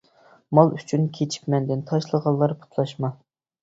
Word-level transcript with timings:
مال 0.59 0.71
ئۈچۈن 0.77 1.05
كېچىپ 1.19 1.53
مەندىن، 1.57 1.87
تاشلىغانلار 1.93 2.59
پۇتلاشما. 2.61 3.19